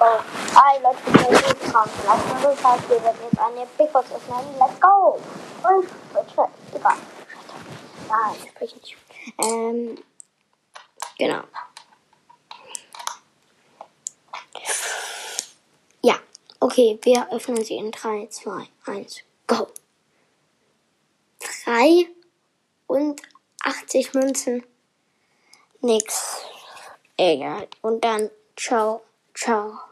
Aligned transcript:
go. 0.00 0.18
Hi, 0.54 0.78
Leute, 0.82 0.98
ich 1.06 1.12
bin 1.12 1.32
jetzt 1.34 1.60
krank. 1.70 1.90
Lass 2.06 2.26
mal 2.26 2.42
so 2.42 2.62
Zeit, 2.62 2.88
wir 2.88 3.04
werden 3.04 3.18
jetzt 3.22 3.38
eine 3.38 3.66
Big 3.76 3.92
Box 3.92 4.10
öffnen. 4.10 4.58
Let's 4.58 4.80
go. 4.80 5.20
Und, 5.62 5.88
bitte, 6.14 6.48
egal. 6.74 6.96
Nein, 8.08 8.18
ah, 8.18 8.34
ich 8.34 8.50
spreche 8.50 8.76
nicht. 8.76 8.96
Ähm, 9.38 10.02
genau. 11.18 11.42
Ja, 16.00 16.14
okay, 16.60 16.98
wir 17.02 17.30
öffnen 17.30 17.62
sie 17.62 17.76
in 17.76 17.92
3, 17.92 18.28
2, 18.28 18.68
1, 18.86 19.20
go. 19.46 19.68
3 21.64 22.08
und 22.86 23.20
80 23.62 24.14
Münzen. 24.14 24.64
Nix. 25.82 26.42
Egal. 27.18 27.68
Und 27.82 28.02
dann 28.02 28.30
ciao, 28.56 29.02
ciao. 29.34 29.89